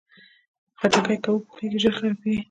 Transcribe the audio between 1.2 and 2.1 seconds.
که وپوخېږي، ژر